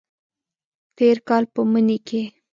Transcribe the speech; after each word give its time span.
تیر 0.97 1.17
کال 1.27 1.43
په 1.53 1.61
مني 1.71 1.97
کې 2.07 2.21